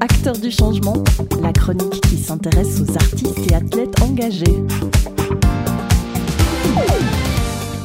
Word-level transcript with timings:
Acteurs 0.00 0.38
du 0.38 0.50
changement, 0.50 1.02
la 1.42 1.52
chronique 1.52 2.00
qui 2.02 2.16
s'intéresse 2.16 2.80
aux 2.80 2.94
artistes 2.94 3.50
et 3.50 3.54
athlètes 3.54 4.00
engagés. 4.02 4.62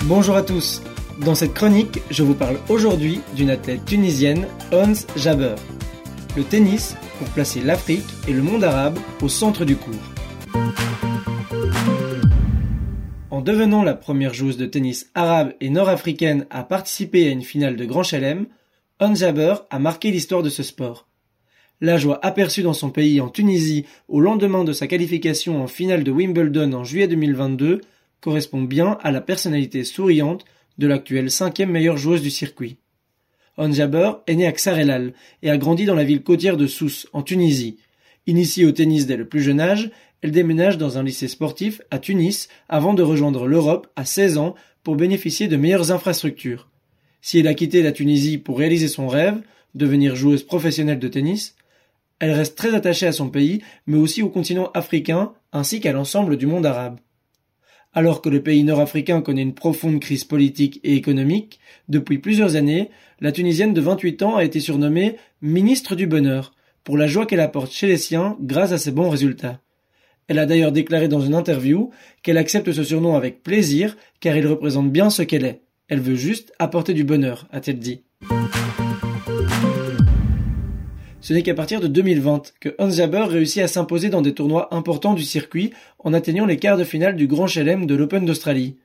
Bonjour 0.06 0.36
à 0.36 0.42
tous. 0.42 0.82
Dans 1.26 1.36
cette 1.36 1.54
chronique, 1.54 2.00
je 2.10 2.24
vous 2.24 2.34
parle 2.34 2.58
aujourd'hui 2.70 3.22
d'une 3.36 3.50
athlète 3.50 3.86
tunisienne, 3.86 4.48
Ons 4.72 5.06
Jabeur. 5.16 5.58
Le 6.38 6.44
tennis 6.44 6.96
pour 7.18 7.28
placer 7.30 7.62
l'Afrique 7.62 8.08
et 8.28 8.34
le 8.34 8.42
monde 8.42 8.64
arabe 8.64 8.98
au 9.22 9.28
centre 9.28 9.66
du 9.66 9.76
cours. 9.76 9.94
En 13.30 13.42
devenant 13.42 13.84
la 13.84 13.94
première 13.94 14.34
joueuse 14.34 14.58
de 14.58 14.66
tennis 14.66 15.10
arabe 15.16 15.54
et 15.62 15.70
nord-africaine 15.70 16.46
à 16.50 16.64
participer 16.64 17.28
à 17.28 17.32
une 17.32 17.44
finale 17.44 17.76
de 17.76 17.86
Grand 17.86 18.04
Chelem, 18.04 18.48
Ons 19.02 19.16
Jabeur 19.16 19.66
a 19.70 19.80
marqué 19.80 20.12
l'histoire 20.12 20.44
de 20.44 20.50
ce 20.50 20.64
sport. 20.64 21.09
La 21.82 21.98
joie 21.98 22.20
aperçue 22.26 22.62
dans 22.62 22.74
son 22.74 22.90
pays 22.90 23.22
en 23.22 23.30
Tunisie 23.30 23.86
au 24.10 24.20
lendemain 24.20 24.66
de 24.66 24.74
sa 24.74 24.86
qualification 24.86 25.64
en 25.64 25.68
finale 25.68 26.04
de 26.04 26.12
Wimbledon 26.12 26.74
en 26.74 26.84
juillet 26.84 27.08
2022 27.08 27.80
correspond 28.20 28.64
bien 28.64 28.98
à 29.02 29.12
la 29.12 29.22
personnalité 29.22 29.86
souriante 29.86 30.44
de 30.78 30.88
l'actuelle 30.88 31.32
cinquième 31.32 31.72
meilleure 31.72 31.96
joueuse 31.96 32.22
du 32.22 32.32
circuit. 32.32 32.80
On 33.58 33.72
Jaber 33.72 34.12
est 34.28 34.36
née 34.36 34.46
à 34.46 34.52
Xarelal 34.52 35.14
et 35.42 35.50
a 35.50 35.58
grandi 35.58 35.86
dans 35.86 35.96
la 35.96 36.04
ville 36.04 36.22
côtière 36.22 36.58
de 36.58 36.68
Sousse, 36.68 37.08
en 37.14 37.24
Tunisie. 37.24 37.78
Initiée 38.28 38.66
au 38.66 38.74
tennis 38.74 39.06
dès 39.08 39.16
le 39.16 39.30
plus 39.30 39.42
jeune 39.42 39.62
âge, 39.62 39.90
elle 40.22 40.32
déménage 40.32 40.78
dans 40.78 40.98
un 40.98 41.04
lycée 41.04 41.30
sportif 41.30 41.82
à 41.92 42.00
Tunis 42.00 42.50
avant 42.68 42.94
de 42.94 43.04
rejoindre 43.04 43.48
l'Europe 43.48 43.88
à 43.96 44.04
16 44.04 44.38
ans 44.38 44.56
pour 44.84 44.98
bénéficier 44.98 45.48
de 45.48 45.56
meilleures 45.56 45.94
infrastructures. 45.94 46.68
Si 47.22 47.40
elle 47.40 47.48
a 47.48 47.54
quitté 47.54 47.82
la 47.82 47.94
Tunisie 47.94 48.38
pour 48.38 48.58
réaliser 48.58 48.90
son 48.90 49.08
rêve, 49.08 49.42
devenir 49.76 50.18
joueuse 50.18 50.44
professionnelle 50.44 51.00
de 51.00 51.08
tennis, 51.08 51.56
elle 52.20 52.32
reste 52.32 52.58
très 52.58 52.76
attachée 52.76 53.08
à 53.08 53.12
son 53.12 53.30
pays, 53.30 53.62
mais 53.88 53.98
aussi 53.98 54.22
au 54.22 54.30
continent 54.30 54.72
africain, 54.74 55.34
ainsi 55.54 55.80
qu'à 55.80 55.94
l'ensemble 55.94 56.38
du 56.38 56.46
monde 56.46 56.66
arabe. 56.66 57.00
Alors 57.94 58.22
que 58.22 58.30
le 58.30 58.44
pays 58.44 58.64
nord-africain 58.64 59.22
connaît 59.22 59.42
une 59.42 59.56
profonde 59.56 60.00
crise 60.00 60.24
politique 60.24 60.80
et 60.84 60.96
économique, 60.96 61.60
depuis 61.88 62.20
plusieurs 62.20 62.56
années, 62.56 62.90
la 63.20 63.32
Tunisienne 63.32 63.74
de 63.74 63.82
28 63.82 64.22
ans 64.22 64.36
a 64.36 64.44
été 64.44 64.60
surnommée 64.60 65.16
ministre 65.42 65.96
du 65.96 66.06
bonheur, 66.06 66.54
pour 66.84 66.98
la 66.98 67.08
joie 67.08 67.26
qu'elle 67.26 67.40
apporte 67.40 67.72
chez 67.72 67.88
les 67.88 67.98
siens 67.98 68.38
grâce 68.42 68.72
à 68.72 68.78
ses 68.78 68.92
bons 68.92 69.10
résultats. 69.10 69.60
Elle 70.28 70.40
a 70.40 70.46
d'ailleurs 70.46 70.72
déclaré 70.72 71.08
dans 71.08 71.22
une 71.22 71.34
interview 71.34 71.90
qu'elle 72.22 72.38
accepte 72.38 72.72
ce 72.72 72.84
surnom 72.84 73.16
avec 73.16 73.42
plaisir 73.42 73.98
car 74.20 74.38
il 74.38 74.46
représente 74.46 74.92
bien 74.92 75.10
ce 75.10 75.24
qu'elle 75.24 75.46
est. 75.46 75.62
Elle 75.88 76.02
veut 76.02 76.16
juste 76.16 76.54
apporter 76.60 76.94
du 76.94 77.04
bonheur, 77.04 77.48
a-t-elle 77.52 77.80
dit. 77.80 78.04
Ce 81.30 81.34
n'est 81.36 81.44
qu'à 81.44 81.54
partir 81.54 81.80
de 81.80 81.86
2020 81.86 82.56
que 82.60 82.74
Hans 82.80 82.90
Jaber 82.90 83.26
réussit 83.26 83.62
à 83.62 83.68
s'imposer 83.68 84.10
dans 84.10 84.24
des 84.24 84.34
tournois 84.34 84.74
importants 84.74 85.14
du 85.14 85.22
circuit 85.22 85.72
en 86.00 86.12
atteignant 86.12 86.48
les 86.48 86.58
quarts 86.58 86.76
de 86.76 86.84
finale 86.84 87.16
du 87.16 87.28
Grand 87.28 87.46
Chelem 87.46 87.86
de 87.86 87.94
l'Open 87.94 88.26
d'Australie. 88.26 88.78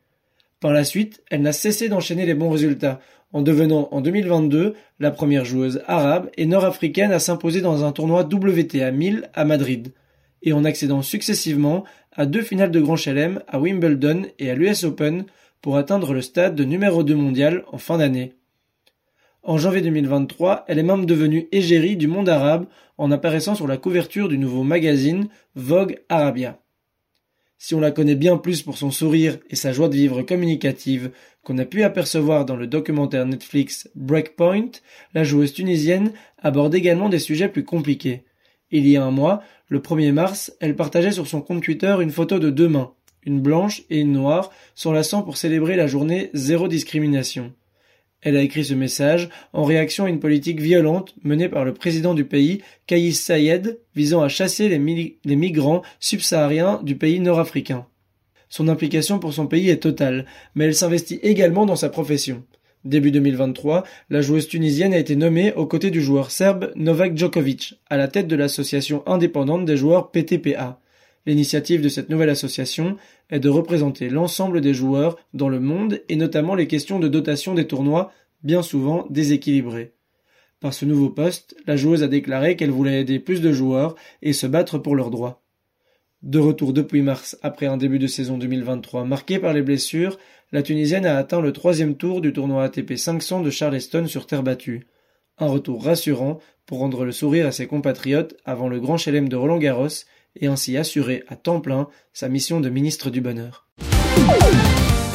Par 0.61 0.75
la 0.75 0.85
suite, 0.85 1.23
elle 1.31 1.41
n'a 1.41 1.55
cessé 1.55 1.89
d'enchaîner 1.89 2.27
les 2.27 2.35
bons 2.35 2.51
résultats, 2.51 3.01
en 3.33 3.41
devenant 3.41 3.89
en 3.93 4.03
2022 4.03 4.75
la 5.01 5.11
première 5.11 5.47
joueuse 5.47 5.81
arabe 5.87 6.29
et 6.37 6.45
nord-africaine 6.45 7.13
à 7.13 7.19
s'imposer 7.19 7.63
dans 7.63 7.83
un 7.83 7.93
tournoi 7.93 8.29
WTA 8.31 8.91
1000 8.91 9.31
à 9.33 9.47
Madrid, 9.47 9.95
et 10.43 10.53
en 10.53 10.67
accédant 10.67 11.01
successivement 11.01 11.85
à 12.13 12.27
deux 12.27 12.43
finales 12.43 12.71
de 12.71 12.81
Grand 12.81 12.97
Chelem 12.97 13.41
à 13.49 13.59
Wimbledon 13.59 14.27
et 14.39 14.51
à 14.51 14.55
l'US 14.55 14.85
Open 14.85 15.25
pour 15.63 15.79
atteindre 15.79 16.13
le 16.13 16.21
stade 16.21 16.57
de 16.57 16.65
numéro 16.65 17.05
2 17.05 17.15
mondial 17.15 17.65
en 17.73 17.79
fin 17.79 17.97
d'année. 17.97 18.35
En 19.47 19.59
janvier 19.59 19.83
2023, 19.83 20.65
elle 20.69 20.79
est 20.79 20.83
même 20.83 21.05
devenue 21.05 21.49
égérie 21.53 21.99
du 21.99 22.09
monde 22.09 22.31
arabe 22.31 22.65
en 22.97 23.11
apparaissant 23.11 23.55
sur 23.55 23.67
la 23.67 23.77
couverture 23.77 24.31
du 24.31 24.39
nouveau 24.39 24.63
magazine 24.63 25.29
Vogue 25.55 25.99
Arabia. 26.09 26.63
Si 27.59 27.75
on 27.75 27.81
la 27.81 27.91
connaît 27.91 28.15
bien 28.15 28.39
plus 28.39 28.63
pour 28.63 28.79
son 28.79 28.91
sourire 28.91 29.37
et 29.51 29.57
sa 29.57 29.75
joie 29.75 29.91
de 29.91 29.97
vivre 29.97 30.23
communicative 30.23 31.11
qu'on 31.43 31.59
a 31.59 31.67
pu 31.67 31.83
apercevoir 31.83 32.47
dans 32.47 32.57
le 32.57 32.67
documentaire 32.67 33.27
Netflix 33.27 33.91
Breakpoint, 33.95 34.71
la 35.13 35.25
joueuse 35.25 35.53
tunisienne 35.53 36.13
aborde 36.39 36.75
également 36.75 37.11
des 37.11 37.19
sujets 37.19 37.49
plus 37.49 37.65
compliqués. 37.65 38.25
Il 38.71 38.89
y 38.89 38.97
a 38.97 39.05
un 39.05 39.11
mois, 39.11 39.43
le 39.69 39.81
1er 39.81 40.13
mars, 40.13 40.55
elle 40.61 40.75
partageait 40.75 41.13
sur 41.13 41.27
son 41.27 41.43
compte 41.43 41.63
Twitter 41.63 41.95
une 42.01 42.13
photo 42.13 42.39
de 42.39 42.49
deux 42.49 42.69
mains, 42.71 42.95
une 43.25 43.43
blanche 43.43 43.83
et 43.91 44.01
une 44.01 44.13
noire, 44.13 44.51
s'enlaçant 44.75 45.23
pour 45.23 45.37
célébrer 45.37 45.77
la 45.77 45.87
journée 45.87 46.31
zéro 46.33 46.67
discrimination. 46.67 47.53
Elle 48.25 48.39
a 48.39 48.43
écrit 48.43 48.65
ce 48.65 48.73
message 48.73 49.29
en 49.53 49.65
réaction 49.65 50.07
à 50.07 50.09
une 50.09 50.19
politique 50.19 50.59
violente 50.59 51.15
menée 51.23 51.51
par 51.51 51.67
le 51.67 51.75
président 51.75 52.15
du 52.15 52.25
pays, 52.25 52.63
Kais 52.87 53.13
Sayed, 53.13 53.79
visant 53.95 54.23
à 54.23 54.29
chasser 54.29 54.69
les, 54.69 55.19
les 55.25 55.37
migrants 55.37 55.83
subsahariens 56.01 56.81
du 56.83 56.97
pays 56.97 57.21
nord-africain. 57.21 57.87
Son 58.49 58.69
implication 58.69 59.19
pour 59.19 59.35
son 59.35 59.47
pays 59.47 59.69
est 59.69 59.83
totale, 59.83 60.25
mais 60.55 60.65
elle 60.65 60.75
s'investit 60.75 61.21
également 61.23 61.67
dans 61.67 61.77
sa 61.77 61.91
profession. 61.91 62.45
Début 62.87 63.11
2023, 63.11 63.85
la 64.09 64.23
joueuse 64.23 64.49
tunisienne 64.49 64.95
a 64.95 64.99
été 64.99 65.17
nommée 65.17 65.53
aux 65.53 65.67
côtés 65.67 65.91
du 65.91 66.01
joueur 66.01 66.31
serbe 66.31 66.73
Novak 66.77 67.17
Djokovic, 67.17 67.81
à 67.91 67.99
la 67.99 68.09
tête 68.09 68.27
de 68.27 68.37
l'association 68.37 69.03
indépendante 69.07 69.67
des 69.67 69.77
joueurs 69.77 70.11
PTPA. 70.11 70.81
L'initiative 71.27 71.81
de 71.81 71.89
cette 71.89 72.11
nouvelle 72.11 72.31
association 72.31 72.97
est 73.31 73.41
de 73.41 73.49
représenter 73.49 74.11
l'ensemble 74.11 74.61
des 74.61 74.75
joueurs 74.75 75.17
dans 75.33 75.49
le 75.49 75.61
monde 75.61 76.03
et 76.09 76.17
notamment 76.17 76.55
les 76.55 76.67
questions 76.67 76.99
de 76.99 77.09
dotation 77.09 77.55
des 77.55 77.67
tournois, 77.67 78.13
bien 78.43 78.63
souvent 78.63 79.07
déséquilibrés. 79.09 79.95
Par 80.61 80.75
ce 80.75 80.85
nouveau 80.85 81.11
poste, 81.11 81.57
la 81.67 81.77
joueuse 81.77 82.03
a 82.03 82.09
déclaré 82.09 82.57
qu'elle 82.57 82.71
voulait 82.71 83.01
aider 83.01 83.19
plus 83.19 83.41
de 83.41 83.53
joueurs 83.53 83.97
et 84.23 84.33
se 84.33 84.47
battre 84.47 84.79
pour 84.79 84.97
leurs 84.97 85.11
droits. 85.11 85.43
De 86.23 86.39
retour 86.39 86.73
depuis 86.73 87.03
mars 87.03 87.39
après 87.43 87.67
un 87.67 87.77
début 87.77 87.99
de 87.99 88.07
saison 88.07 88.39
2023 88.39 89.05
marqué 89.05 89.39
par 89.39 89.53
les 89.53 89.61
blessures, 89.61 90.19
la 90.53 90.63
Tunisienne 90.63 91.05
a 91.05 91.19
atteint 91.19 91.41
le 91.41 91.53
troisième 91.53 91.97
tour 91.97 92.21
du 92.21 92.33
tournoi 92.33 92.65
ATP 92.65 92.97
500 92.97 93.43
de 93.43 93.51
Charleston 93.51 94.07
sur 94.07 94.27
terre 94.27 94.43
battue. 94.43 94.87
Un 95.37 95.49
retour 95.49 95.85
rassurant 95.85 96.39
pour 96.65 96.79
rendre 96.79 97.05
le 97.05 97.13
sourire 97.13 97.47
à 97.47 97.53
ses 97.53 97.67
compatriotes 97.67 98.37
avant 98.45 98.69
le 98.69 98.81
grand 98.81 98.97
chelem 98.97 99.29
de 99.29 99.37
Roland 99.37 99.59
Garros 99.59 99.89
et 100.41 100.47
ainsi 100.47 100.77
assurer 100.77 101.25
à 101.29 101.37
temps 101.37 101.61
plein 101.61 101.89
sa 102.13 102.29
mission 102.29 102.61
de 102.61 102.69
ministre 102.69 103.11
du 103.11 103.21
Bonheur. 103.21 103.67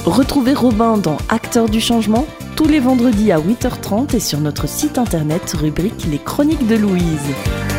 Retrouvez 0.06 0.54
Robin 0.54 0.98
dans 0.98 1.18
Acteurs 1.30 1.70
du 1.70 1.82
changement 1.82 2.26
tous 2.56 2.68
les 2.68 2.80
vendredis 2.80 3.32
à 3.32 3.40
8h30 3.40 4.16
et 4.16 4.20
sur 4.20 4.40
notre 4.40 4.68
site 4.68 4.98
internet 4.98 5.54
rubrique 5.54 6.06
Les 6.10 6.20
Chroniques 6.20 6.68
de 6.68 6.76
Louise. 6.76 7.79